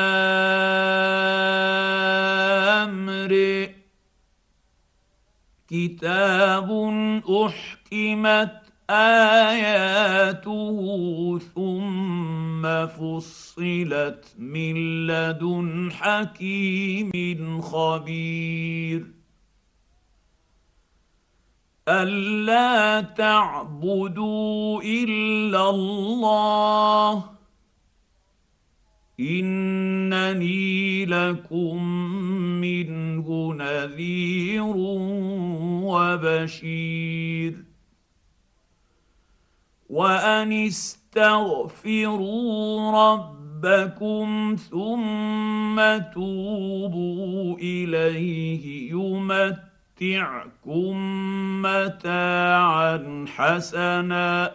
[5.68, 6.70] كتاب
[7.46, 10.78] أحكمت آياته
[11.56, 19.21] ثم فصلت من لدن حكيم خبير.
[21.88, 27.24] ألا تعبدوا إلا الله.
[29.20, 31.84] إنني لكم
[32.62, 34.74] منه نذير
[35.86, 37.66] وبشير.
[39.90, 42.12] وأن استغفروا
[42.92, 49.71] ربكم ثم توبوا إليه يمت
[50.02, 50.98] يمتعكم
[51.62, 54.52] متاعا حسنا.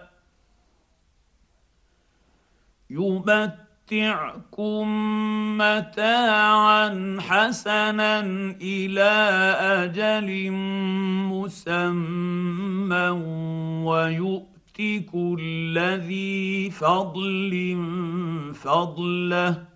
[2.91, 4.87] يمتعكم
[5.59, 8.21] متاعا حسنا
[8.63, 9.13] إلى
[9.83, 10.51] أجل
[11.31, 13.09] مسمى
[13.87, 14.79] ويؤت
[15.13, 17.53] كل ذي فضل
[18.55, 19.76] فضله.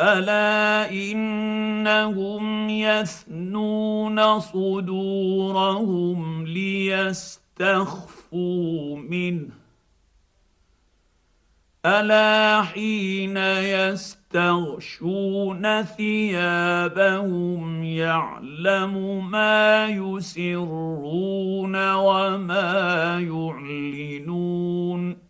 [0.00, 8.06] الا انهم يثنون صدورهم ليستخفوا
[8.96, 9.48] منه
[11.86, 13.36] الا حين
[14.36, 25.21] يستغشون ثيابهم يعلم ما يسرون وما يعلنون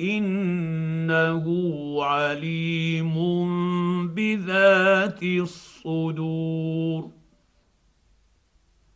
[0.00, 1.44] إنه
[2.04, 3.14] عليم
[4.08, 7.10] بذات الصدور.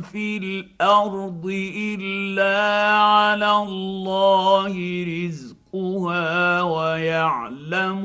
[0.00, 1.46] في الأرض
[1.76, 2.58] إلا
[2.96, 4.74] على الله
[5.04, 8.02] رزقها ويعلم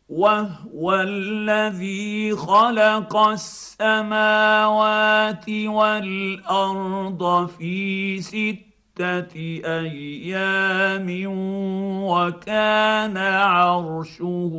[0.10, 4.30] وهو الذي خلق السماوات
[5.50, 8.67] والارض في سته
[9.66, 11.08] أيام
[12.04, 14.54] وكان عرشه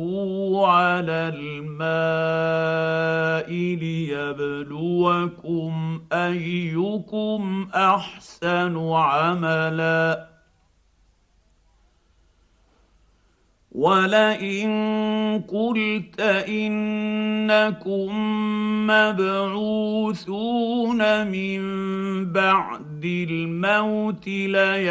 [0.65, 2.69] على الماء
[3.75, 5.71] ليبلوكم
[6.13, 10.29] أيكم أحسن عملا.
[13.71, 14.69] ولئن
[15.47, 18.09] قلت انكم
[18.87, 20.47] مبعوثون
[21.27, 21.61] من
[22.33, 24.83] بعد الموت ليقولن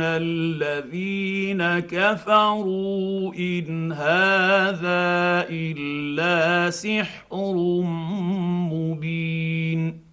[0.00, 7.82] الذين كفروا إن هذا إلا سحر
[8.72, 10.04] مبين.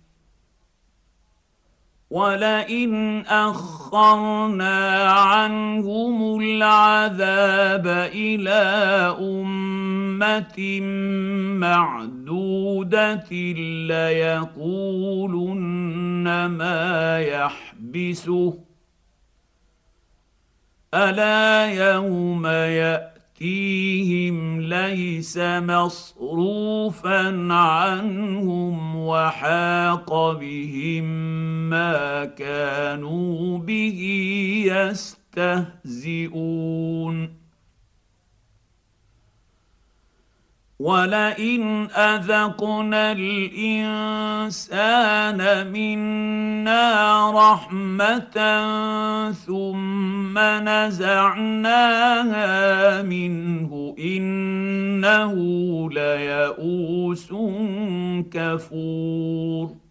[2.11, 8.51] ولئن اخرنا عنهم العذاب إلى
[9.19, 9.70] امه
[11.59, 13.31] معدودة
[13.87, 15.65] ليقولن
[16.45, 18.59] ما يحبسه.
[20.93, 31.03] ألا يوم ياتي يأتيهم ليس مصروفا عنهم وحاق بهم
[31.69, 33.99] ما كانوا به
[35.85, 37.40] يستهزئون.
[40.81, 44.81] ولئن اذقنا الانسان
[45.71, 48.37] منا رحمه
[49.31, 50.39] ثم
[50.69, 51.81] نزعناها
[53.01, 55.33] منه انه
[55.91, 57.29] ليئوس
[58.31, 59.90] كفور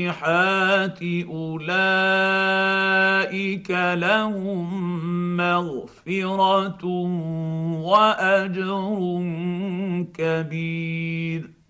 [1.29, 2.51] اولئك
[3.71, 4.68] لهم
[5.38, 6.85] مغفره
[7.83, 9.00] واجر
[10.13, 11.61] كبير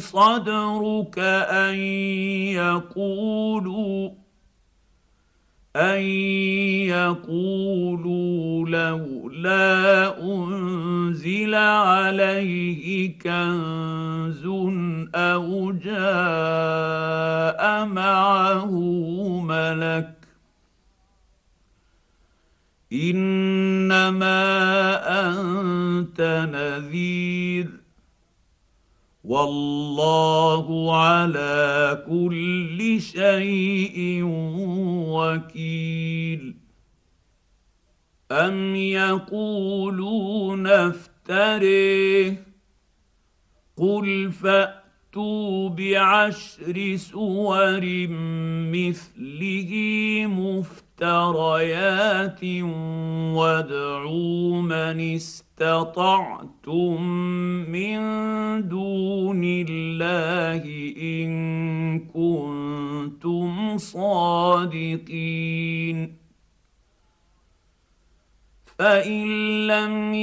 [0.00, 1.18] صدرك
[1.50, 1.74] أن
[2.54, 4.10] يقولوا
[5.76, 6.02] ان
[6.86, 14.46] يقولوا لولا انزل عليه كنز
[15.14, 17.04] أو جاء
[17.86, 18.70] معه
[19.40, 20.14] ملك
[22.92, 24.40] انما
[25.30, 27.83] انت نذير
[29.24, 34.20] والله على كل شيء
[35.08, 36.56] وكيل.
[38.32, 42.46] أم يقولون افتريه؟
[43.76, 48.06] قل فأتوا بعشر سور
[48.72, 49.70] مثله
[50.94, 52.44] مفتريات
[53.34, 57.02] وادعوا من استطعتم
[57.68, 57.98] من
[58.68, 60.62] دون الله
[61.02, 65.16] إن كنتم صادقين.
[68.78, 69.26] فإن
[69.66, 70.14] لم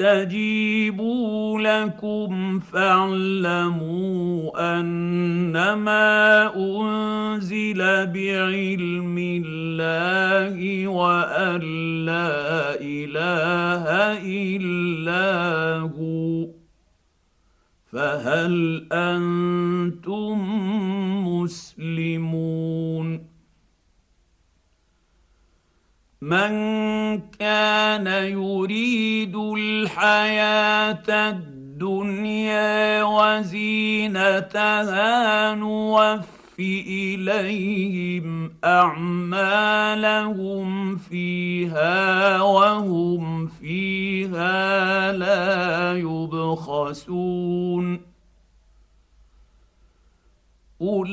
[0.00, 4.50] يستجيبوا لكم فاعلموا
[4.80, 11.60] أنما أنزل بعلم الله وأن
[12.04, 13.84] لا إله
[14.24, 16.46] إلا هو.
[17.92, 20.38] فهل أنتم
[21.28, 23.25] مسلمون؟
[26.26, 26.50] من
[27.38, 34.34] كان يريد الحياة الدنيا وزينتها
[35.54, 39.86] نوفي اليهم اعمالهم
[40.96, 47.36] فيها وهم فيها لا يبخسون
[50.82, 51.08] اولئك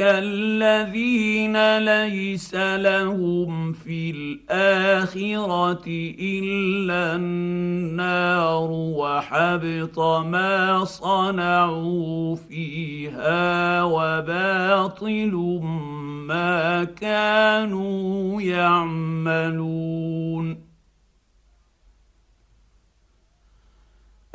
[0.00, 5.84] الذين ليس لهم في الاخره
[6.20, 15.60] الا النار وحبط ما صنعوا فيها وباطل
[16.28, 19.88] ما كانوا يعملون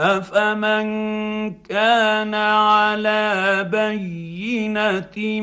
[0.03, 0.87] أفمن
[1.63, 5.41] كان على بينة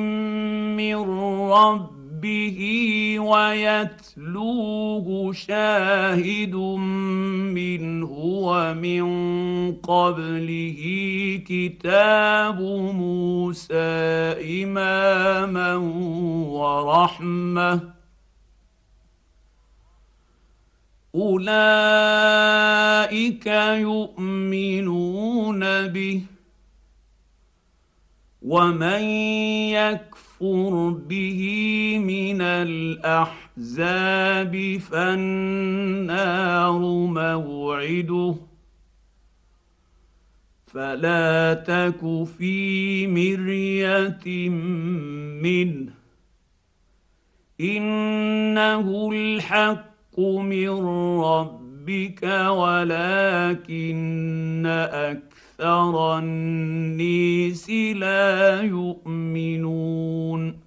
[0.77, 0.97] من
[1.51, 2.61] ربه
[3.21, 6.55] ويتلوه شاهد
[7.55, 9.05] منه ومن
[9.77, 10.81] قبله
[11.47, 12.61] كتاب
[12.95, 13.75] موسى
[14.65, 15.77] إماما
[16.51, 18.00] ورحمة
[21.15, 21.47] أولئك
[23.81, 26.23] يؤمنون به
[28.43, 29.03] ومن
[29.71, 31.41] يكفر به
[32.05, 33.99] من الأحزاب
[34.91, 38.35] فالنار موعده
[40.67, 44.49] فلا تك في مرية
[45.43, 45.93] منه
[47.61, 49.90] إنه الحق
[50.43, 50.71] من
[51.21, 53.87] ربك ولكن
[54.93, 60.61] أكثر النيس لا يؤمنون.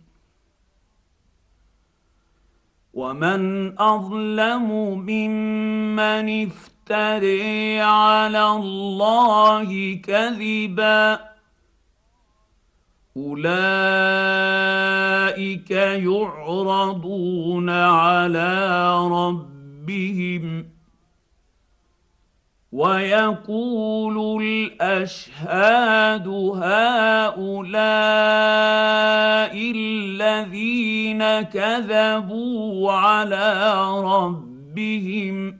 [2.93, 11.32] ومن أظلم ممن افتري على الله كذبا
[13.17, 13.43] أولئك
[15.71, 20.65] يعرضون على ربهم
[22.71, 26.27] ويقول الأشهاد
[26.57, 27.43] هؤلاء
[29.75, 35.57] الذين كذبوا على ربهم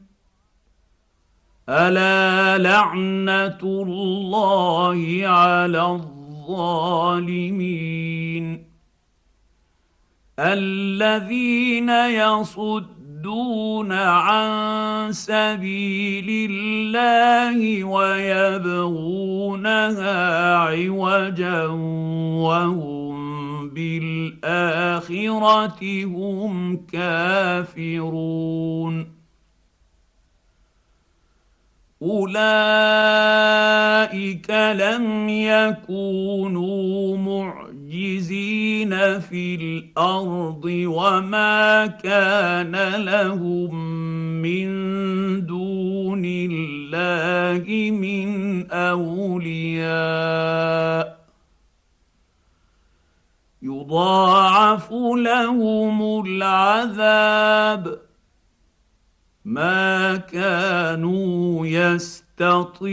[1.70, 6.23] ألا لعنة الله على الظالمين
[10.40, 19.34] الذين يصدون عن سبيل الله ويبغونها
[20.58, 21.66] عوجا
[22.44, 23.14] وهم
[23.70, 28.34] بالآخرة هم كافرون
[32.04, 32.44] أولئك
[34.52, 43.76] لم يكونوا معجزين في الأرض وما كان لهم
[44.42, 44.66] من
[45.46, 49.94] دون الله من أولياء.
[53.62, 58.13] يضاعف لهم العذاب.
[59.46, 62.88] ما كانوا يستطيعون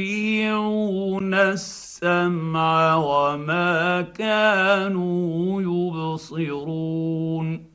[1.35, 7.71] السمع وما كانوا يبصرون.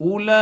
[0.00, 0.36] أولئك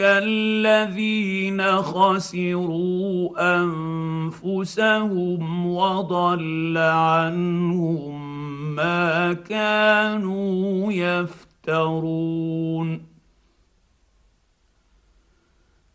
[0.00, 3.30] الذين خسروا
[3.64, 8.20] أنفسهم وضل عنهم
[8.76, 11.50] ما كانوا يفترون.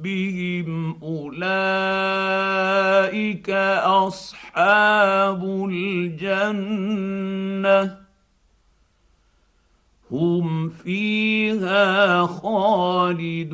[0.00, 1.50] ربهم اولئك
[3.84, 7.20] اصحاب الجنه
[10.10, 13.50] هم فيها خالدون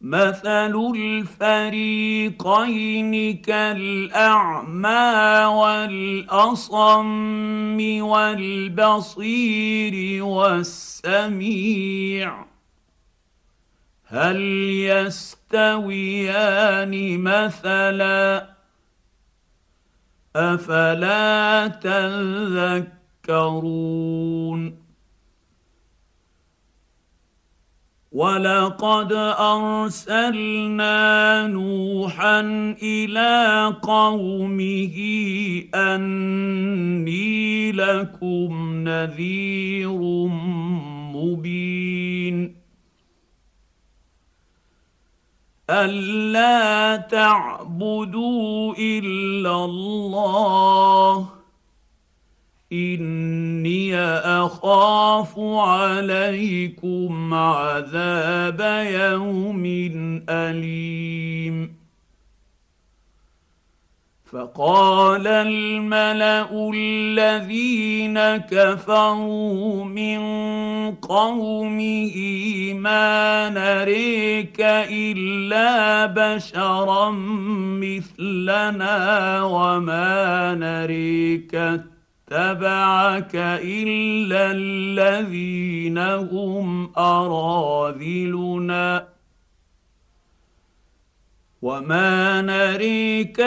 [0.00, 2.36] مثل الفريقين
[3.36, 4.88] كالاعمى
[5.44, 6.80] والاصم
[8.02, 11.70] والبصير والسميع
[14.10, 14.40] هل
[15.70, 18.50] يستويان مثلا؟
[20.36, 21.66] أفلا
[23.26, 24.80] تذكرون؟
[28.12, 30.96] ولقد ارسلنا
[31.46, 32.40] نوحا
[32.82, 34.96] إلى قومه
[35.74, 39.98] اني لكم نذير
[41.14, 42.59] مبين
[45.70, 51.28] ألا تعبدوا إلا الله.
[52.72, 58.60] إني أخاف عليكم عذاب
[58.92, 59.64] يوم
[60.28, 61.79] أليم.
[64.32, 70.20] فقال الملأ الذين كفروا من
[70.94, 72.16] قومه
[72.74, 74.60] ما نريك
[74.90, 77.10] إلا بشرا
[77.82, 78.96] مثلنا
[79.42, 83.34] وما نريك اتبعك
[83.64, 89.08] إلا الذين هم أراذلنا
[91.62, 93.40] وما نريك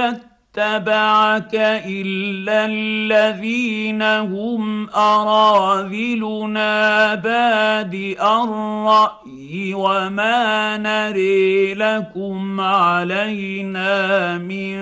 [0.58, 1.56] اتبعك
[1.86, 6.66] إلا الذين هم أراذلنا
[7.16, 14.78] بادئ الرأي وما نري لكم علينا من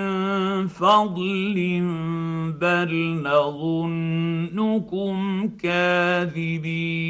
[0.68, 1.54] فضل
[2.60, 5.16] بل نظنكم
[5.62, 7.02] كاذبين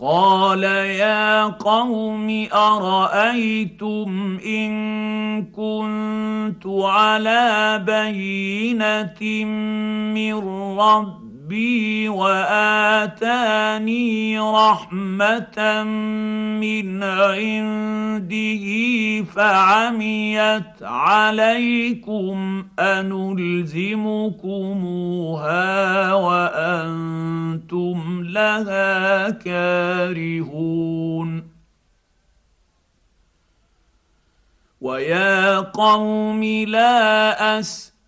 [0.00, 4.72] قال يا قوم أرأيتم إن
[5.46, 9.44] كنت على بينة
[10.14, 10.34] من
[10.78, 13.18] ربي ربي واتاني
[14.38, 15.82] رحمه
[16.62, 18.64] من عنده
[19.24, 23.72] فعميت عليكم انلزمكموها
[26.14, 30.70] وأنتم لها كارهون
[34.80, 37.58] ويا قوم لا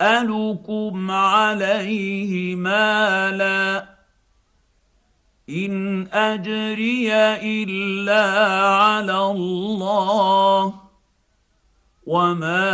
[0.03, 3.85] اسالكم عليه مالا
[5.49, 8.25] إن أجري إلا
[8.75, 10.75] على الله
[12.07, 12.65] وما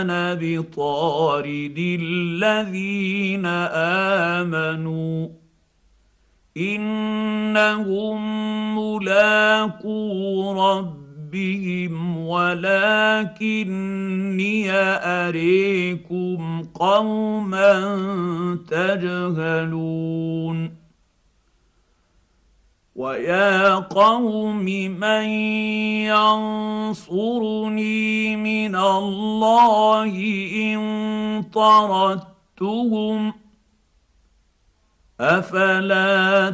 [0.00, 3.46] أنا بطارد الذين
[4.36, 5.28] آمنوا
[6.56, 8.18] إنهم
[8.78, 10.52] ملاقو
[11.28, 13.50] ربهم ولكني
[14.72, 17.72] اريكم قوما
[18.68, 20.58] تجهلون
[22.96, 24.64] ويا قوم
[25.00, 25.24] من
[26.88, 30.12] ينصرني من الله
[30.54, 30.80] ان
[31.52, 33.32] طردتهم
[35.20, 36.50] افلا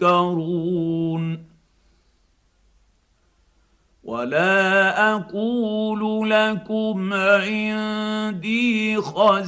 [0.00, 1.49] تذكرون
[4.10, 9.44] ولا أقول لكم عندي خزائن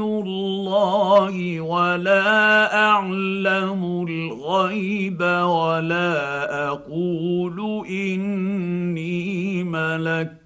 [0.00, 10.45] الله ولا أعلم الغيب ولا أقول إني ملك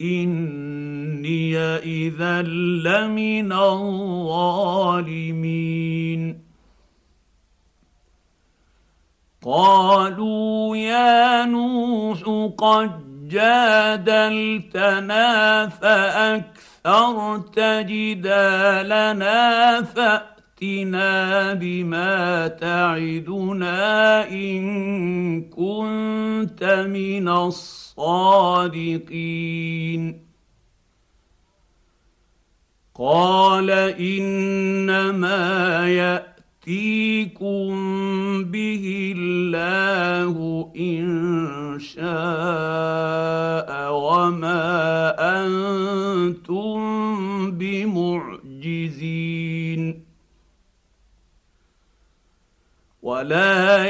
[0.00, 5.26] إني اذا لمن الظالمين.
[9.44, 12.18] قالوا يا نوح
[12.58, 15.26] قد جادلتنا
[15.68, 19.82] فأكثرت جدالنا
[20.56, 28.06] فأتنا بما تعدنا إن كنت من الصادقين.
[32.94, 35.38] قال إنما
[35.88, 37.74] يأتيكم
[38.44, 42.06] به الله إن شاء
[43.92, 45.14] وما
[45.44, 46.80] أنتم
[47.50, 48.46] بمعجزين.
[53.06, 53.86] ولا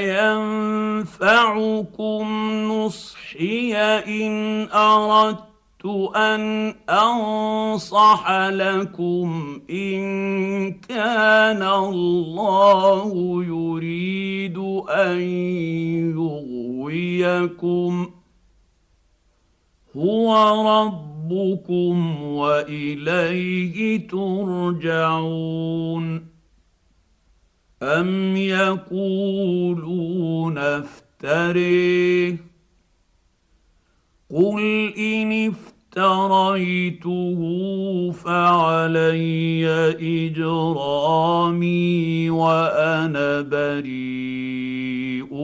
[1.09, 2.26] ينفعكم
[2.68, 15.20] نصحي ان اردت ان انصح لكم ان كان الله يريد ان
[16.76, 18.11] يغويكم
[19.96, 20.37] هو
[20.68, 25.57] ربكم واليه ترجعون
[27.83, 29.79] ام يقولون
[30.59, 32.37] افتريه
[34.31, 37.41] قل ان افتريته
[38.12, 39.67] فعلي
[40.27, 41.51] اجرامي
[42.31, 45.35] وأنا بريء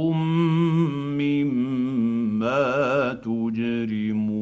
[1.21, 4.42] مما تجرمون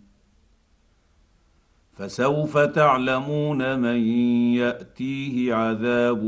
[2.01, 4.07] فسوف تعلمون من
[4.55, 6.23] يأتيه عذاب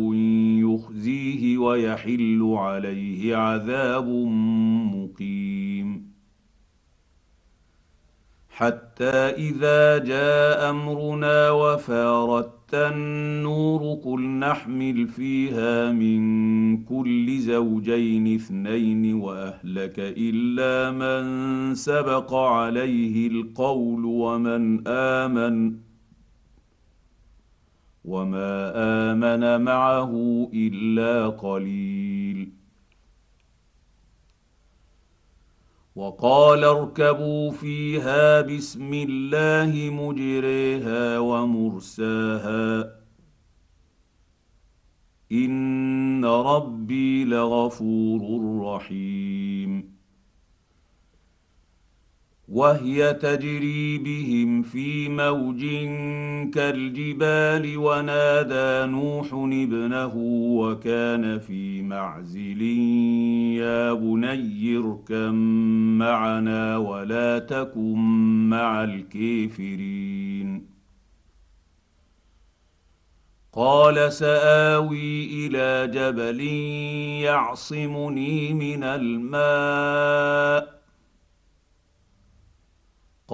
[0.60, 4.08] يخزيه ويحل عليه عذاب
[4.96, 6.14] مقيم.
[8.50, 9.16] حتى
[9.48, 16.22] إذا جاء أمرنا وفارت النور قل نحمل فيها من
[16.84, 25.76] كل زوجين اثنين وأهلك إلا من سبق عليه القول ومن آمن
[28.06, 28.72] وما
[29.12, 30.12] آمن معه
[30.54, 32.13] إلا قليل
[35.96, 42.96] وقال اركبوا فيها بسم الله مجريها ومرساها.
[45.32, 48.22] إن ربي لغفور
[48.66, 49.94] رحيم.
[52.54, 55.66] وهي تجري بهم في موج
[56.54, 60.14] كالجبال ونادى نوح ابنه
[60.60, 62.62] وكان في معزل
[63.58, 65.34] يا بني اركم
[65.98, 67.98] معنا ولا تكن
[68.50, 70.74] مع الكافرين.
[73.54, 76.42] قال سآوي إلى جبل
[77.24, 80.73] يعصمني من الماء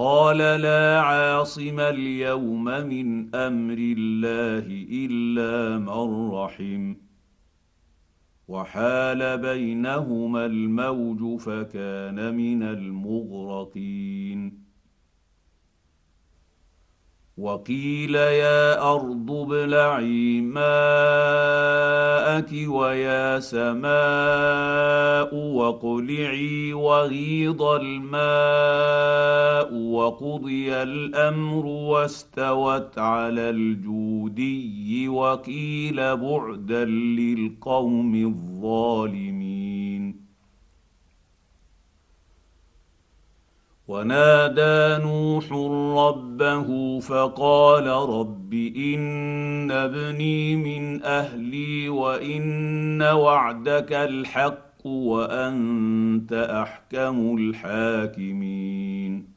[0.02, 6.94] قال لا عاصم اليوم من أمر الله إلا من رحم.
[8.48, 14.69] وحال بينهما الموج فكان من المغرقين.
[17.40, 20.60] وقيل يا ارض ابلعي ماءك
[22.68, 23.90] ويا سماء
[25.34, 28.60] واقلعي وغيض الماء
[29.74, 39.59] وقضي الامر واستوت على الجودي وقيل بعدا للقوم الظالمين
[43.90, 45.52] ونادى نوح
[46.06, 59.28] ربه فقال رب إن ابني من أهلي وإن وعدك الحق وأنت أحكم الحاكمين.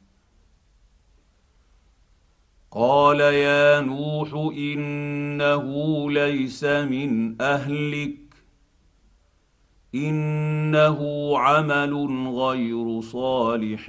[2.70, 5.64] قال يا نوح إنه
[6.10, 8.23] ليس من أهلك
[9.94, 10.98] إنه
[11.38, 11.94] عمل
[12.28, 13.86] غير صالح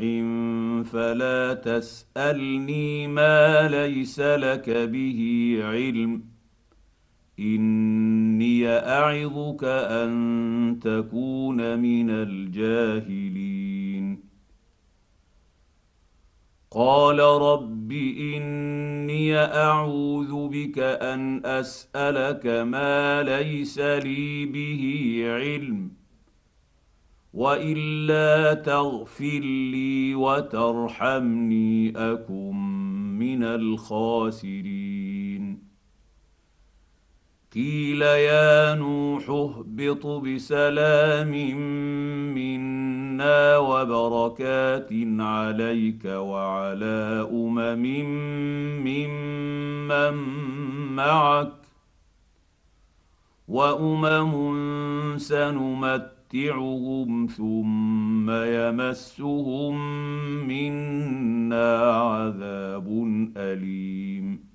[0.83, 6.21] فلا تسألني ما ليس لك به علم.
[7.39, 13.44] إني أعظك أن تكون من الجاهلين.
[16.71, 25.91] قال رب إني أعوذ بك أن أسألك ما ليس لي به علم
[27.33, 29.39] وإلا تغفر
[29.71, 32.55] لي وترحمني أكن
[33.19, 34.95] من الخاسرين.
[37.55, 41.31] قيل يا نوح اهبط بسلام
[42.35, 42.84] منا
[43.57, 47.85] وبركات عليك وعلى أمم
[48.85, 50.13] ممن
[50.95, 51.51] معك
[53.47, 59.75] وأمم سنمت نمتعهم ثم يمسهم
[60.47, 62.87] منا عذاب
[63.37, 64.54] أليم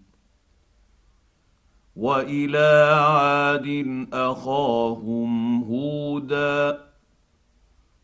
[1.95, 6.79] وإلى عاد أخاهم هودا.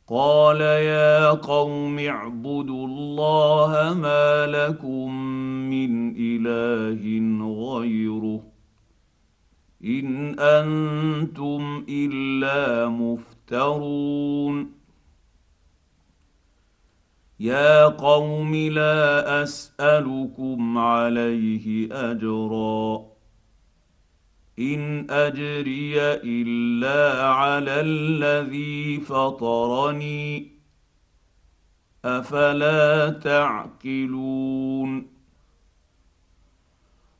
[0.07, 5.13] قال يا قوم اعبدوا الله ما لكم
[5.69, 7.03] من إله
[7.73, 8.43] غيره.
[9.83, 14.71] إن أنتم إلا مفترون.
[17.39, 23.06] يا قوم لا أسألكم عليه أجرا.
[24.59, 30.51] إن أجري إلا على الذي فطرني.
[32.05, 35.07] أفلا تعقلون.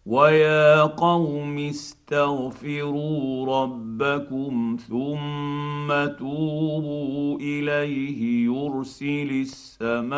[0.06, 10.18] ويا قوم استغفروا ربكم ثم توبوا إليه يرسل السماء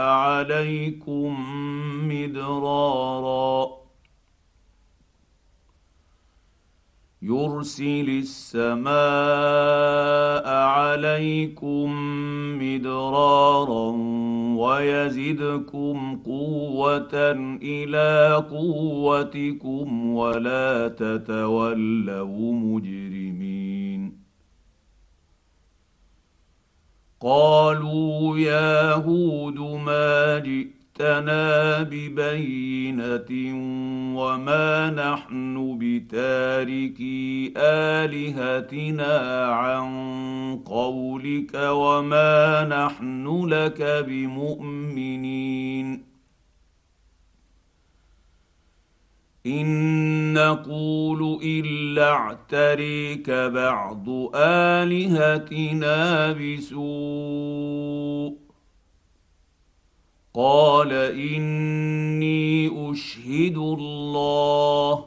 [0.00, 1.36] عليكم
[2.08, 2.75] مدرارا.
[7.56, 8.96] يرسل السماء
[10.48, 11.90] عليكم
[12.58, 13.90] مدرارا
[14.56, 17.14] ويزدكم قوة
[17.62, 24.26] إلى قوتكم ولا تتولوا مجرمين.
[27.20, 33.30] قالوا يا هود ما جئت جئتنا ببينه
[34.16, 39.86] وما نحن بتاركي الهتنا عن
[40.64, 46.06] قولك وما نحن لك بمؤمنين
[49.46, 55.96] ان نقول الا اعتريك بعض الهتنا
[56.32, 57.85] بسوء
[60.36, 65.04] قال إني أشهد الله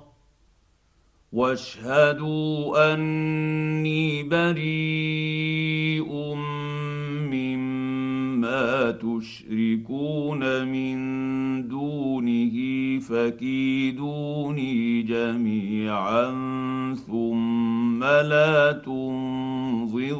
[1.33, 6.11] واشهدوا أني بريء
[7.29, 10.97] مما تشركون من
[11.67, 12.55] دونه
[12.99, 16.25] فكيدوني جميعا
[17.07, 20.19] ثم لا تنظرون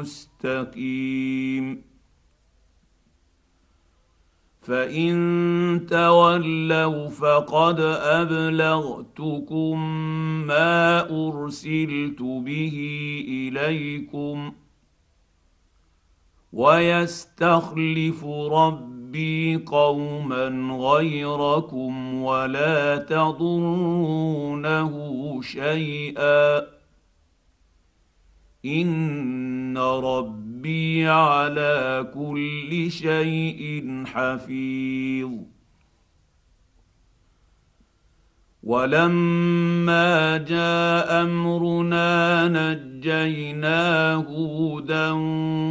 [0.00, 1.82] مستقيم.
[4.62, 7.80] فإن تولوا فقد
[8.20, 9.78] أبلغتكم
[10.46, 12.76] ما أرسلت به
[13.28, 14.52] إليكم
[16.52, 24.92] ويستخلف ربي قوما غيركم ولا تضرونه
[25.42, 26.79] شيئا.
[28.64, 35.30] ان ربي على كل شيء حفيظ.
[38.62, 45.10] ولما جاء امرنا نجينا هودا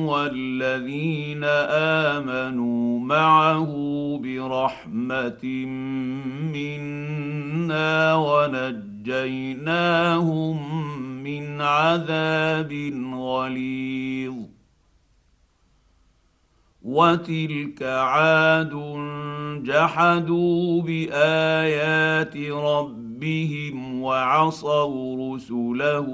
[0.10, 1.43] والذين
[2.13, 3.71] امنوا معه
[4.23, 5.45] برحمه
[6.54, 9.49] منا ونجيناهم
[11.23, 12.73] من عذاب
[13.13, 14.36] غليظ.
[16.82, 18.73] وتلك عاد
[19.63, 26.10] جحدوا بآيات ربهم وعصوا رسله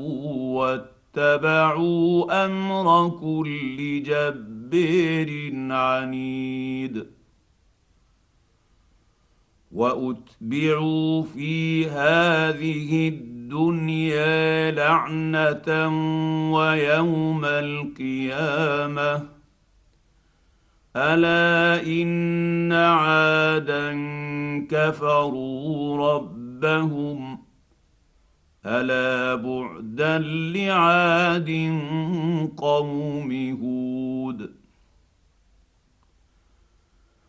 [1.16, 7.06] واتبعوا أمر كل جبير عنيد.
[9.72, 15.88] وأتبعوا في هذه الدنيا الدنيا لعنة
[16.54, 19.24] ويوم القيامة.
[20.96, 23.92] ألا إن عادا
[24.72, 27.40] كفروا ربهم.
[28.66, 30.18] ألا بعدا
[30.56, 31.50] لعاد
[32.58, 33.32] قوم
[33.62, 34.52] هود.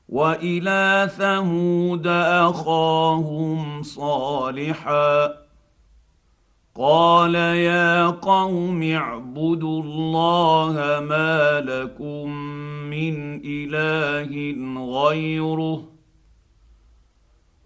[0.09, 5.45] وإلى ثمود أخاهم صالحا.
[6.78, 10.74] قال يا قوم اعبدوا الله
[11.08, 12.30] ما لكم
[12.90, 14.56] من إله
[15.00, 15.88] غيره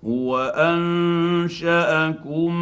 [0.04, 2.54] هو أنشأكم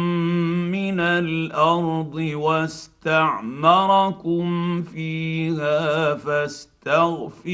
[0.71, 3.61] من الأرض واستعمركم
[4.81, 7.53] فيها فاستغفروه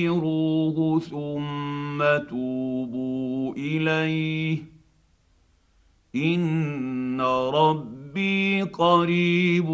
[1.00, 4.64] ثم توبوا إليه
[6.16, 9.70] إن رب ربي قريب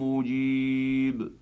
[0.00, 1.32] مجيب.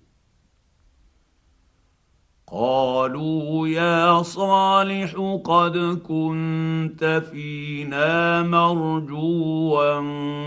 [2.51, 9.95] قالوا يا صالح قد كنت فينا مرجوا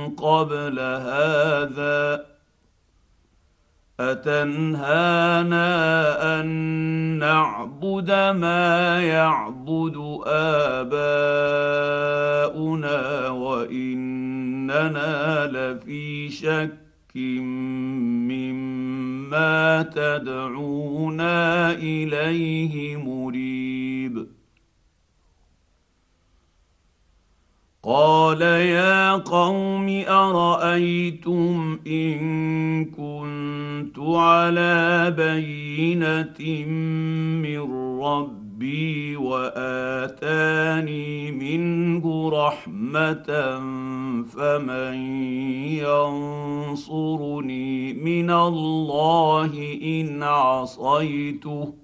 [0.08, 2.24] قبل هذا.
[4.00, 5.60] أتنهانا
[6.40, 6.46] أن
[7.18, 11.24] نعبد ما يعبد آباؤنا
[14.70, 17.16] واننا لفي شك
[18.27, 24.27] مما تدعونا إليه مريب.
[27.83, 36.66] قال يا قوم أرأيتم إن كنت على بينة
[37.42, 38.43] من ربي
[39.16, 43.28] واتاني منه رحمه
[44.24, 44.94] فمن
[46.74, 51.74] ينصرني من الله ان عصيته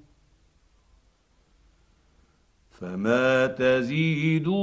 [2.71, 4.61] فما تزيدونني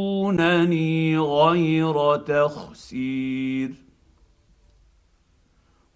[1.18, 3.87] غير تخسير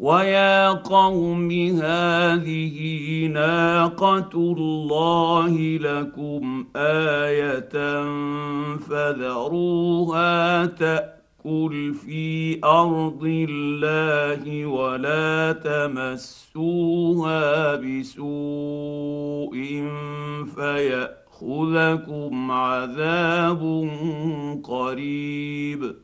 [0.02, 7.70] ويا قوم هذه ناقه الله لكم إيه
[8.78, 17.06] فذروها تاكل في ارض الله ولا تمسوها
[17.76, 19.54] بسوء
[20.56, 23.90] فيأتي ياخذكم عذاب
[24.64, 25.96] قريب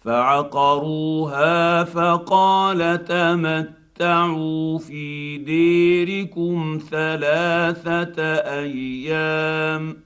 [0.00, 9.96] فعقروها فقال تمتعوا في ديركم ثلاثة أيام.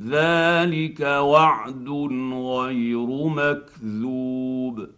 [0.00, 1.88] ذلك وعد
[2.32, 4.97] غير مكذوب.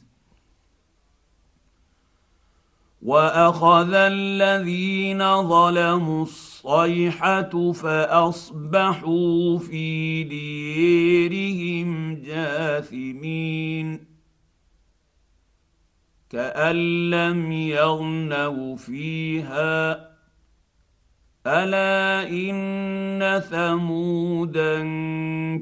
[3.01, 14.05] واخذ الذين ظلموا الصيحه فاصبحوا في ديرهم جاثمين
[16.29, 16.75] كان
[17.09, 20.11] لم يغنوا فيها
[21.47, 24.77] الا ان ثمودا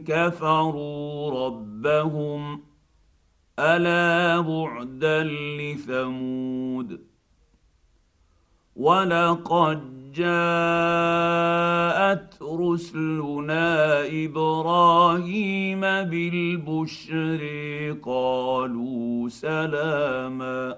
[0.08, 2.64] كفروا ربهم
[3.60, 5.24] الا بعدا
[5.60, 7.09] لثمود
[8.80, 11.50] ولقد جاءت
[12.42, 17.42] رسلنا إبراهيم بالبشر
[18.04, 20.76] قالوا سلاما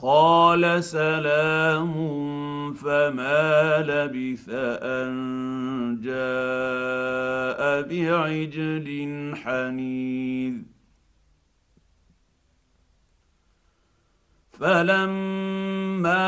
[0.00, 1.92] قال سلام
[2.72, 5.12] فما لبث ان
[6.02, 10.71] جاء بعجل حنيذ
[14.52, 16.22] فلما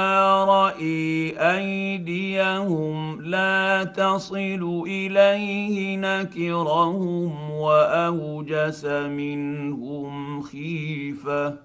[0.45, 11.59] راي ايديهم لا تصل اليه نكرهم واوجس منهم خيفه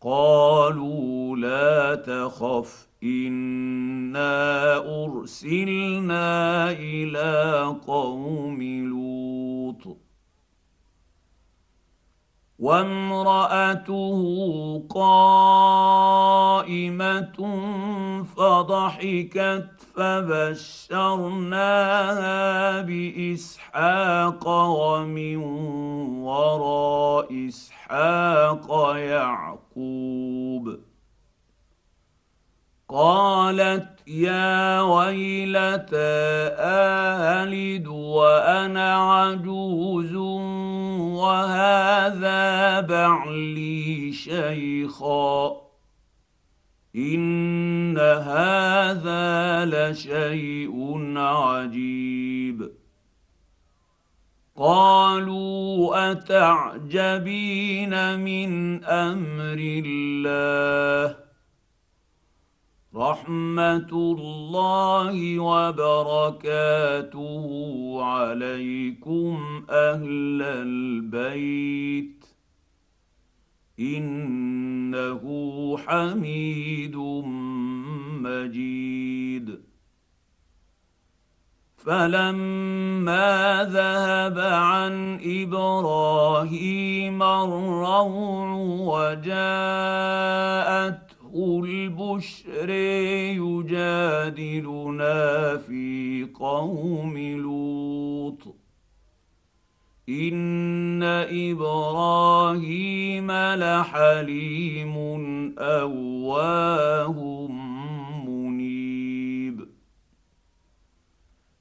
[0.00, 10.07] قالوا لا تخف انا ارسلنا إلى قوم لوط
[12.58, 14.20] وامرأته
[14.90, 15.78] قائمة
[18.36, 21.20] فضحكت فبشرناها
[22.82, 25.36] بإسحاق ومن
[26.22, 30.78] وراء إسحاق يعقوب.
[32.88, 36.56] قالت يا ويلتى
[37.44, 40.12] ألد وأنا عجوز
[41.28, 45.56] وهذا بعلي شيخا.
[46.96, 52.70] إن هذا لشيء عجيب.
[54.56, 61.27] قالوا أتعجبين من أمر الله؟
[62.98, 66.66] رحمة الله وبركاته
[68.02, 72.24] عليكم أهل البيت.
[73.80, 75.22] إنه
[75.86, 76.96] حميد
[78.22, 79.60] مجيد.
[81.76, 88.52] فلما ذهب عن إبراهيم الروع
[89.20, 89.38] وجاءت
[91.34, 92.70] البشر
[94.30, 98.56] يجادلنا في قوم لوط.
[100.08, 101.02] إن
[101.52, 104.96] إبراهيم لحليم
[105.58, 107.46] أواه
[108.26, 109.68] منيب.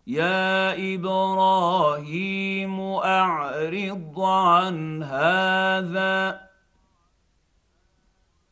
[0.07, 6.47] يا إبراهيم أعرض عن هذا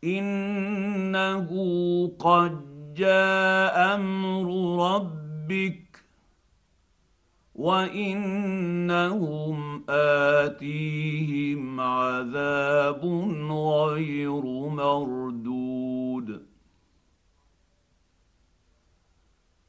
[0.06, 1.49] إنه
[2.20, 2.62] قد
[2.93, 4.47] جاء أمر
[4.95, 5.86] ربك
[7.56, 9.56] وإنهم
[9.89, 13.06] آتيهم عذاب
[13.51, 16.45] غير مردود.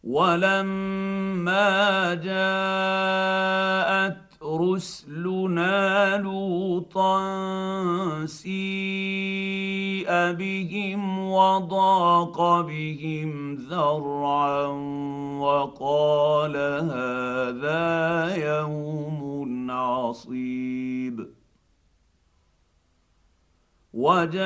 [0.04, 7.20] ولما جاءت رسلنا لوطا
[10.32, 14.66] بهم وضاق بهم ذرعا
[15.40, 21.26] وقال هذا يوم عصيب
[23.96, 24.44] وجاءه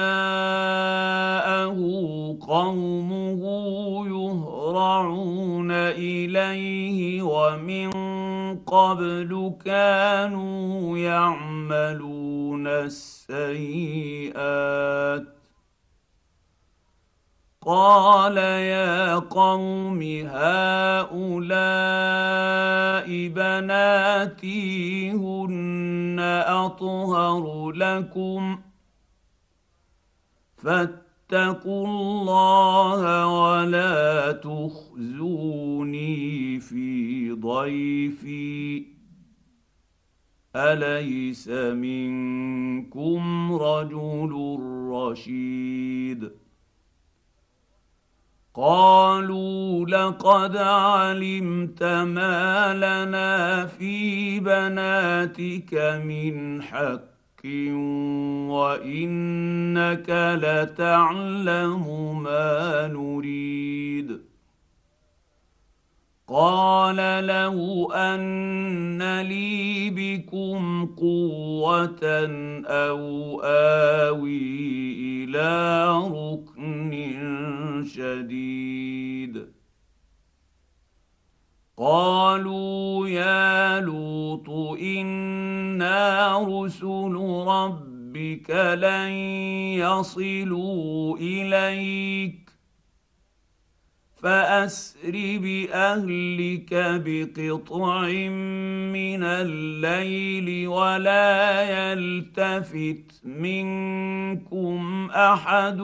[2.41, 3.43] قومه
[4.07, 7.91] يهرعون اليه ومن
[8.67, 14.31] قبل كانوا يعملون السيئات
[17.67, 21.49] قال يا قوم هؤلاء
[23.29, 28.71] بناتي هن اطهر لكم ۖ
[30.63, 35.81] فاتقوا الله ولا تخزوني
[36.61, 38.85] في ضيفي
[40.57, 44.59] اليس منكم رجل
[44.93, 46.31] رشيد
[48.55, 57.47] قالوا لقد علمت ما لنا في بناتك من حق
[58.51, 60.11] وإنك
[60.43, 61.85] لتعلم
[62.23, 64.30] ما نريد.
[66.33, 72.01] قال له أن لي بكم قوة
[72.67, 74.45] أو آوي
[75.25, 76.93] إلى ركن
[77.87, 79.47] شديد.
[81.79, 84.51] قالوا يا لوط
[84.81, 87.15] إنا رسل
[87.47, 89.11] ربك لن
[89.83, 92.40] يصلوا إليك
[94.23, 98.09] فأسر بأهلك بقطع
[98.93, 105.81] من الليل ولا يلتفت منكم أحد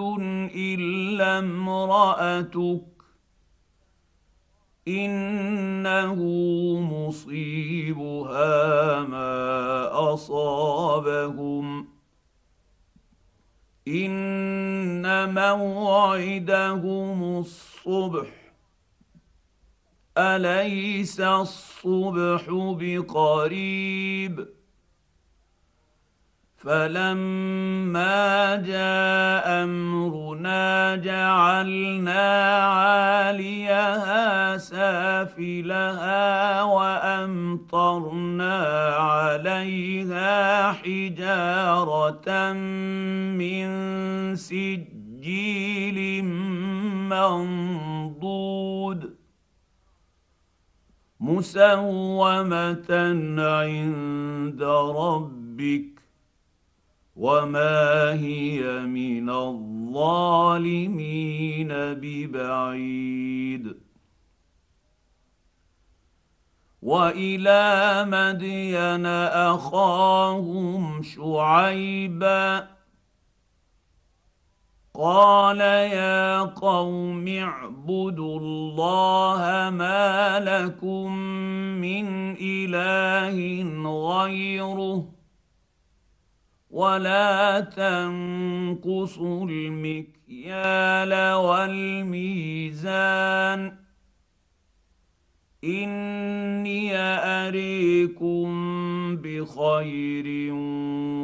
[0.55, 2.83] إلا امرأتك
[4.89, 6.15] إنه
[6.81, 8.45] مصيبها
[9.03, 11.96] ما أصابهم
[13.89, 18.27] إن موعدهم الصبح.
[20.19, 24.56] أليس الصبح بقريب؟
[26.67, 38.59] فلما جاء امرنا جعلنا عاليها سافلها وامطرنا
[38.95, 42.53] عليها حجاره
[43.39, 43.67] من
[44.37, 46.25] سجيل
[47.15, 49.17] منضود
[51.21, 52.87] مسومه
[53.39, 54.63] عند
[54.97, 56.06] ربك
[57.17, 60.89] وما هي من الظالمين
[61.73, 63.77] ببعيد
[66.83, 69.07] والى مدين
[69.57, 72.69] اخاهم شعيبا
[74.95, 81.13] قال يا قوم اعبدوا الله ما لكم
[81.81, 83.37] من اله
[84.09, 85.16] غيره
[86.77, 92.93] ولا تنقصوا المكيال والميزان
[95.65, 96.97] اني
[97.47, 98.47] اريكم
[99.17, 100.53] بخير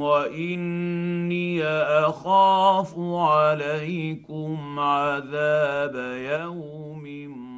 [0.00, 5.94] واني اخاف عليكم عذاب
[6.40, 7.51] يوم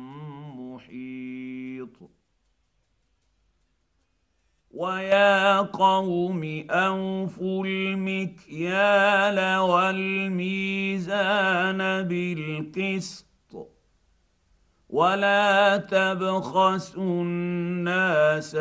[4.75, 10.99] ويا قوم اوفوا المكيال والميزان
[12.09, 13.25] بالقسط
[14.91, 18.55] ولا تبخسوا الناس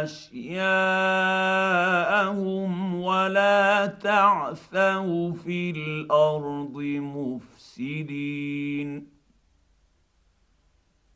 [0.00, 0.60] أشياءهم
[3.02, 6.76] ولا تعثوا في الأرض
[7.16, 8.40] مفسدين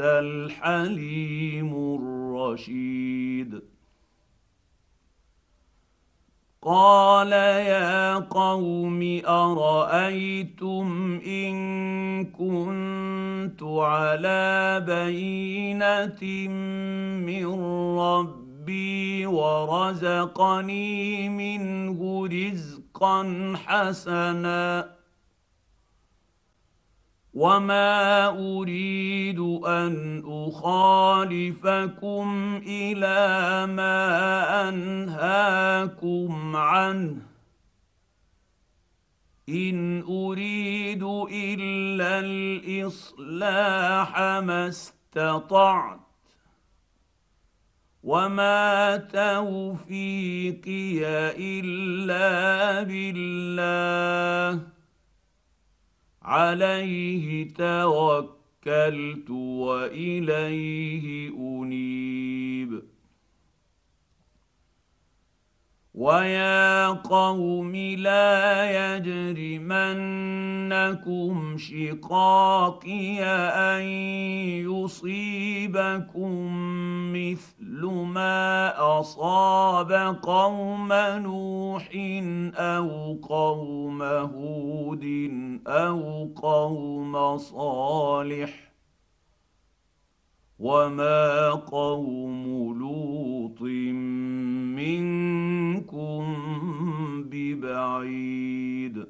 [0.00, 3.62] الحليم الرشيد.
[6.62, 11.54] قال يا قوم أرأيتم إن
[12.24, 16.48] كنت على بينة
[17.26, 17.46] من
[17.98, 24.97] ربي ورزقني منه رزقا حسنا
[27.38, 32.26] وما اريد ان اخالفكم
[32.66, 37.16] إلى ما انهاكم عنه
[39.48, 46.00] ان اريد الا الاصلاح ما استطعت
[48.02, 50.98] وما توفيقي
[51.38, 54.77] الا بالله
[56.28, 62.47] عليه توكلت وإليه أنيب.
[65.98, 69.98] ويا قوم لا يجرمنكم
[71.58, 73.82] شقاقي ان
[74.62, 76.32] يصيبكم
[77.12, 79.92] مثل ما اصاب
[80.22, 81.88] قوم نوح
[82.54, 85.30] أو قوم هود
[85.66, 88.67] أو قوم صالح
[90.58, 92.44] وما قوم
[92.78, 93.62] لوط
[94.76, 96.24] منكم
[97.30, 99.06] ببعيد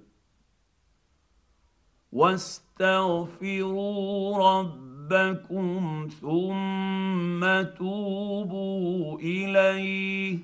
[2.12, 10.38] واستغفروا ربكم ثم توبوا اليه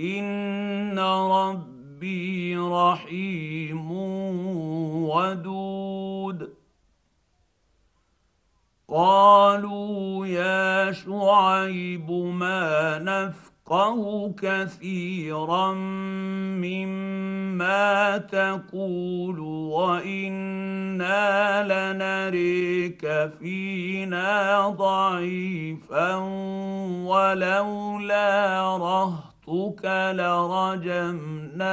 [0.00, 3.90] ان ربي رحيم
[5.10, 5.91] ودود
[8.92, 15.72] قالوا يا شعيب ما نفقه كثيرا
[16.60, 19.40] مما تقول
[19.72, 21.22] وإنا
[21.64, 26.14] لنريك فينا ضعيفا
[27.06, 29.84] ولولا رهطك
[31.12, 31.72] لرجمناك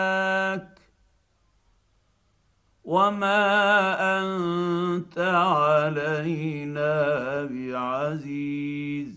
[2.89, 3.45] وما
[4.19, 6.93] انت علينا
[7.45, 9.13] بعزيز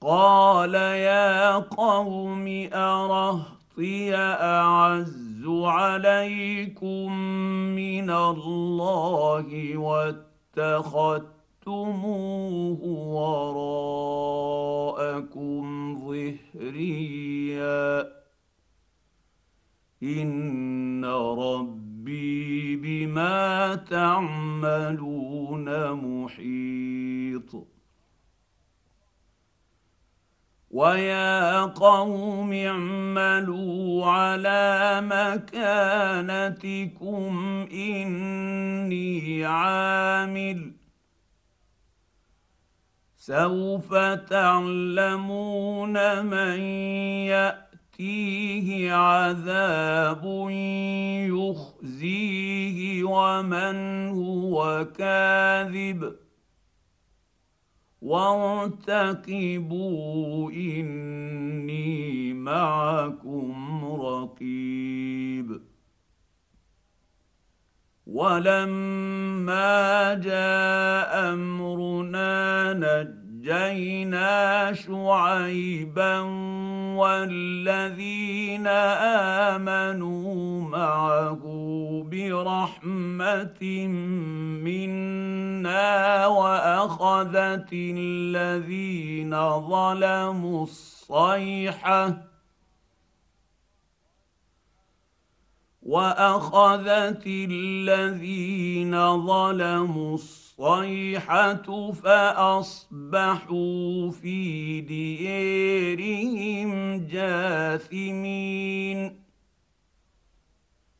[0.00, 7.12] قال يا قوم ارهطي اعز عليكم
[7.76, 11.28] من الله واتخذتموه
[14.54, 15.64] وراءكم
[16.08, 17.84] ظهريا
[20.04, 27.66] ان ربي بما تعملون محيط.
[30.70, 36.86] ويا قوم اعملوا على مكانتكم
[37.72, 40.72] اني عامل.
[43.16, 43.94] سوف
[44.28, 45.92] تعلمون
[46.26, 46.60] من
[47.28, 47.63] يأتي
[48.00, 50.24] ياتيه عذاب
[51.30, 56.16] يخزيه ومن هو كاذب
[58.02, 59.30] وارتقبوا
[60.50, 65.60] اني معكم رقيب
[68.06, 76.20] ولما جاء امرنا نجد نجينا شعيبا
[76.96, 78.66] والذين
[79.56, 81.42] آمنوا معه
[82.10, 83.86] برحمة
[84.64, 92.22] منا وأخذت الذين ظلموا الصيحة
[95.82, 100.43] وأخذت الذين ظلموا الصيحة
[101.92, 103.50] فأصبحوا
[104.10, 106.26] في ديارهم
[107.06, 108.44] جاثمين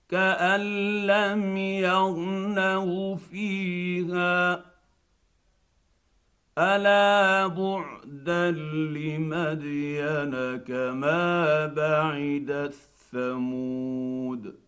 [0.09, 0.61] كأن
[1.07, 4.65] لم يغنوا فيها
[6.59, 8.51] ألا بعدا
[8.97, 12.75] لمدين كما بعدت
[13.13, 14.64] ثمود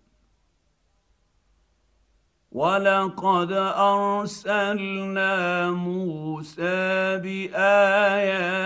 [2.57, 5.34] ولقد ارسلنا
[5.70, 8.64] موسى باياتنا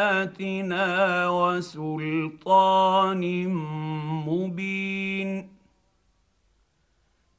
[1.29, 3.23] وسلطان
[4.29, 5.49] مبين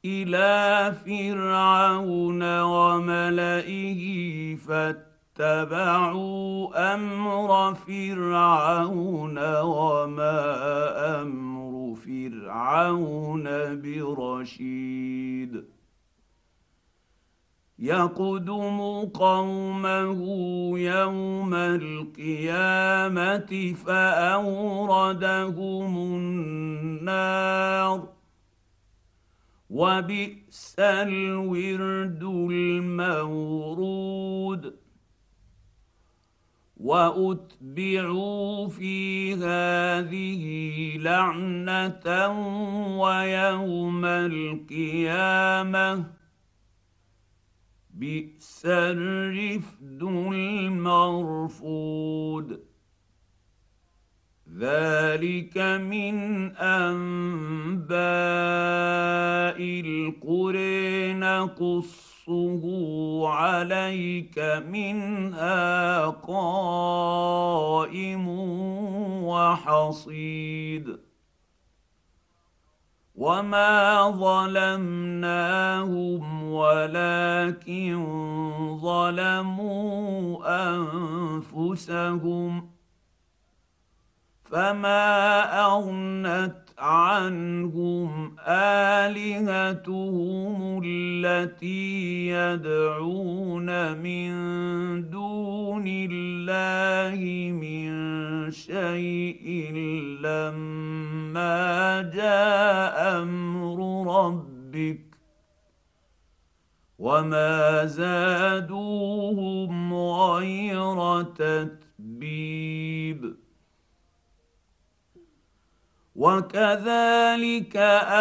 [0.04, 4.02] إلى فرعون وملئه
[4.56, 6.14] فاتبعوا
[6.94, 10.40] أمر فرعون وما
[11.22, 13.44] أمر فرعون
[13.80, 15.71] برشيد
[17.82, 18.80] يقدم
[19.14, 20.20] قومه
[20.78, 22.94] يوم القيامة
[23.86, 25.36] فأوردهم
[26.96, 28.08] النار.
[29.70, 32.22] وبئس الورد
[32.52, 33.62] المورود.
[36.76, 40.44] وأتبعوا في هذه
[40.98, 42.28] لعنة
[42.98, 45.42] ويوم القيامة
[48.02, 52.48] بئس الرفد المرفود.
[54.58, 56.16] ذلك من
[56.56, 57.96] أنباء
[59.86, 62.64] القرى نقصه
[63.28, 64.38] عليك
[64.68, 68.28] منها قائم
[69.24, 70.98] وحصيد.
[73.22, 75.42] وما ظلمناهم
[76.52, 77.96] ولكن
[78.82, 80.42] ظلموا
[81.54, 82.70] انفسهم
[84.44, 85.06] فما
[85.66, 88.36] اغنت عنهم
[89.08, 90.02] آلهتهم
[90.84, 94.30] التي يدعون من
[95.10, 97.92] دون الله من
[98.50, 99.72] شيء
[100.20, 103.78] لما جاء أمر
[104.16, 105.12] ربك
[106.98, 111.82] وما زادوهم غير تتبيب.
[116.22, 117.76] وكذلك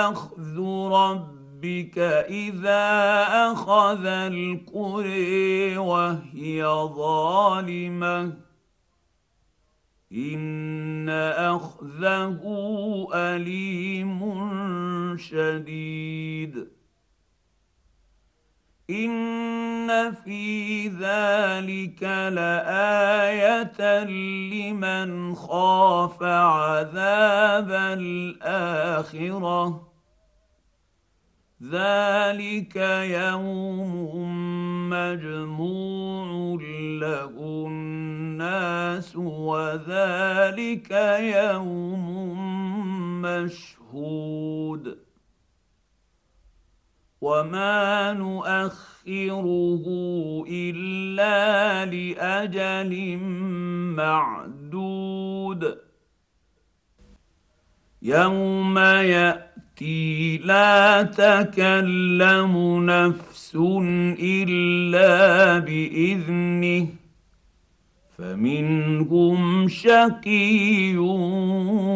[0.10, 0.58] اخذ
[0.92, 1.98] ربك
[2.30, 2.86] اذا
[3.52, 8.34] اخذ القرى وهي ظالمه
[10.12, 11.10] ان
[11.54, 12.42] اخذه
[13.14, 14.22] اليم
[15.18, 16.68] شديد
[18.92, 29.12] ان في ذلك لايه لمن خاف عذاب الاخره
[31.64, 32.76] ذلك
[33.22, 33.92] يوم
[34.90, 36.62] مجموع
[37.02, 37.34] له
[37.68, 42.06] الناس وذلك يوم
[43.22, 45.11] مشهود
[47.22, 49.86] وما نؤخره
[50.50, 53.18] الا لاجل
[53.96, 55.78] معدود
[58.02, 63.56] يوم ياتي لا تكلم نفس
[64.20, 66.88] الا باذنه
[68.18, 70.98] فمنهم شقي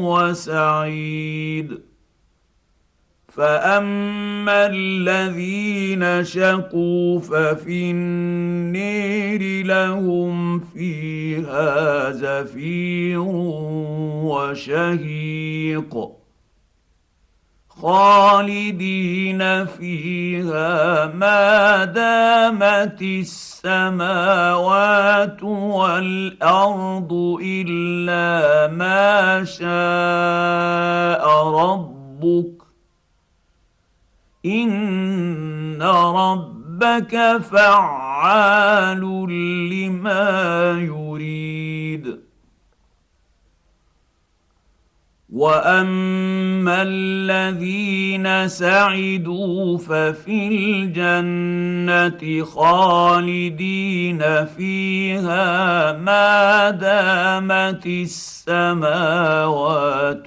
[0.05, 1.94] وسعيد
[3.35, 13.19] فاما الذين شقوا ففي النير لهم فيها زفير
[14.29, 16.15] وشهيق
[17.69, 24.53] خالدين فيها ما دامت السماوات
[25.43, 29.65] والارض الا ما شاء
[31.47, 32.54] ربك
[34.45, 39.01] ان ربك فعال
[39.69, 41.64] لما يريد
[45.45, 59.07] واما الذين سعدوا ففي الجنه خالدين فيها ما دامت السماوات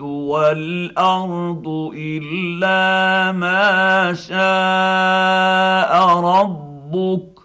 [0.00, 7.38] والارض الا ما شاء ربك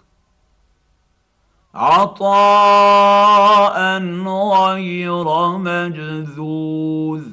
[1.75, 3.23] عطاء
[4.27, 7.32] غير مجذوذ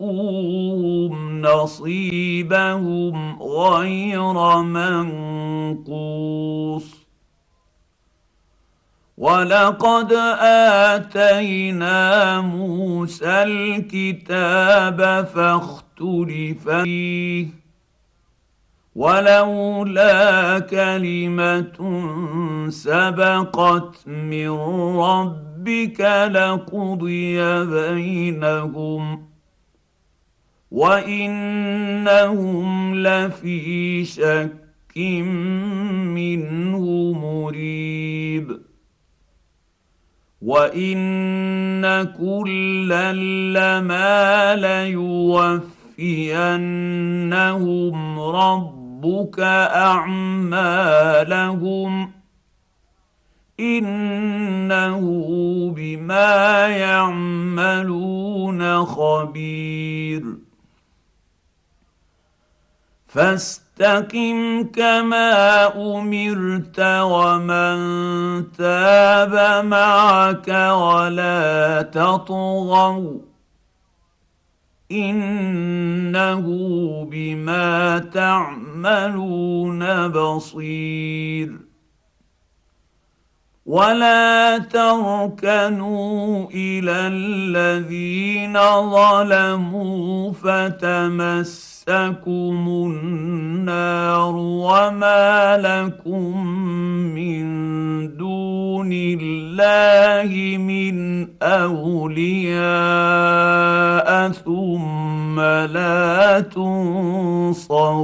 [0.00, 5.86] لموفوهم نصيبهم غير منقوص
[9.18, 10.12] ولقد
[10.92, 17.46] اتينا موسى الكتاب فاختلف فيه
[18.94, 21.72] ولولا كلمه
[22.70, 24.50] سبقت من
[25.00, 26.00] رب ربك
[26.32, 29.29] لقضي بينهم
[30.70, 32.64] وانهم
[32.94, 34.96] لفي شك
[36.14, 38.60] منه مريب
[40.42, 43.12] وان كلا
[43.52, 45.70] لما ليوفينهم
[48.20, 49.40] ربك
[49.90, 51.00] اعمالهم
[53.60, 55.00] انه
[55.76, 58.20] بما يعملون
[58.84, 60.49] خبير
[63.10, 67.78] فاستقم كما أمرت ومن
[68.52, 73.18] تاب معك ولا تطغوا
[74.92, 76.44] إنه
[77.10, 81.58] بما تعملون بصير
[83.66, 88.58] ولا تركنوا إلى الذين
[88.90, 90.32] ظلموا
[91.86, 96.46] فتمسكم النار وما لكم
[97.14, 97.46] من
[98.16, 102.60] دون الله من أولياء
[104.30, 108.00] ثم لا تنصرون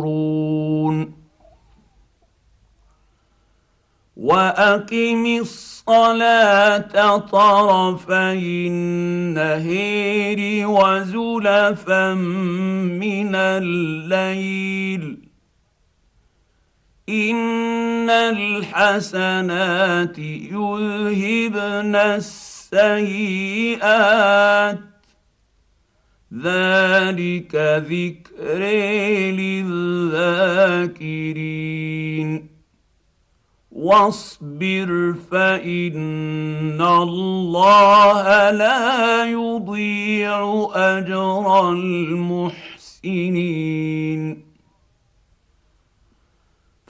[4.17, 15.19] واقم الصلاه طرفي النهير وزلفا من الليل
[17.09, 23.59] ان الحسنات يذهبن السيئات
[26.35, 27.55] ذلك
[27.91, 28.59] ذكر
[29.39, 30.57] للذاكرين
[33.77, 42.57] واصبر فإن الله لا يضيع أجر المحسنين.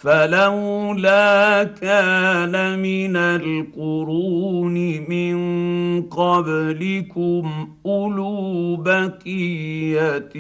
[0.07, 4.75] فلولا كان من القرون
[5.11, 5.37] من
[6.03, 10.37] قبلكم أولو بكيه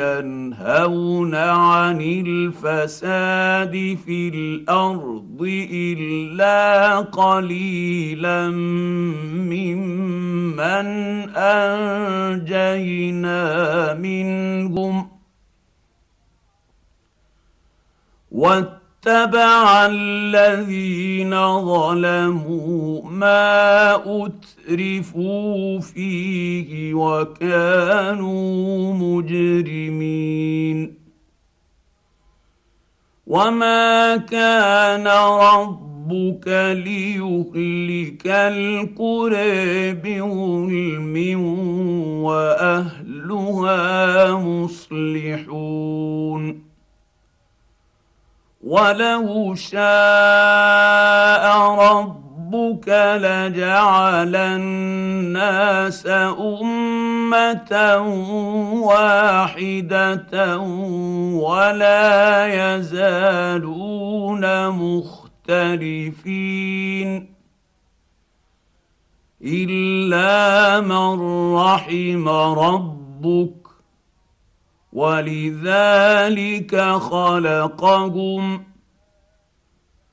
[0.00, 5.38] ينهون عن الفساد في الأرض
[5.72, 8.50] إلا قليلا
[9.50, 10.86] ممن
[12.16, 13.34] أنجينا
[13.94, 15.13] منهم
[18.34, 21.30] واتبع الذين
[21.60, 30.94] ظلموا ما أترفوا فيه وكانوا مجرمين.
[33.26, 36.48] وما كان ربك
[36.84, 41.40] ليهلك القرى بظلم
[42.24, 45.94] وأهلها مصلحون.
[48.64, 49.84] ولو شاء
[51.74, 57.72] ربك لجعل الناس امه
[58.84, 60.58] واحدة
[61.38, 62.46] ولا
[62.76, 64.44] يزالون
[65.48, 66.14] مختلفين
[69.44, 71.20] الا من
[71.54, 73.63] رحم ربك
[74.94, 78.64] ولذلك خلقهم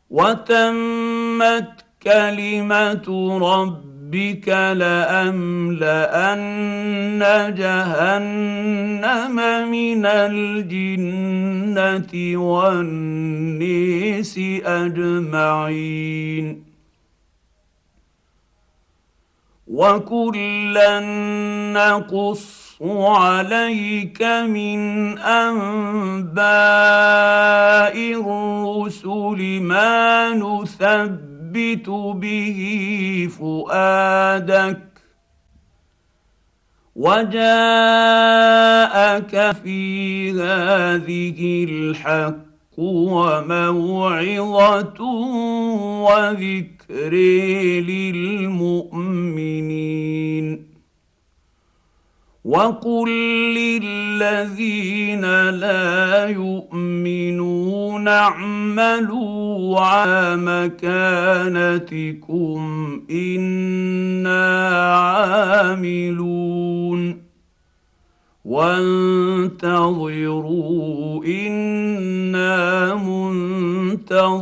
[0.09, 6.41] وتمت كلمة ربك لأملأن
[7.55, 9.35] جهنم
[9.71, 11.31] من الجنة
[12.37, 16.63] والنيس أجمعين.
[19.67, 20.99] وكلا
[21.73, 26.33] نقص عليك من انباء
[27.97, 32.59] الرسل ما نثبت به
[33.39, 34.91] فؤادك
[36.95, 37.41] وجاءك
[39.63, 44.21] في هذه الحق وموعظه
[46.01, 47.13] وذكر
[47.89, 48.81] للمؤمنين
[52.51, 53.09] وقل
[53.55, 61.81] للذين لا يؤمنون اعملوا على مكانتكم
[63.11, 66.21] أنا عاملون
[68.45, 69.65] وانتظروا
[71.25, 74.41] أنا منتظرون